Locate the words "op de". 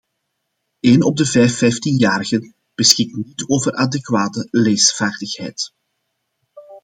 1.03-1.25